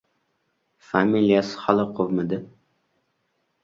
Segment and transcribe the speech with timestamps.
[0.93, 2.45] —Familiyasi Xoliqovmidi?